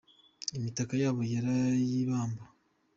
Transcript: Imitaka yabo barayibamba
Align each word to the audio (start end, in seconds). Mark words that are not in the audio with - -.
Imitaka 0.57 0.93
yabo 1.01 1.15
barayibamba 1.21 2.43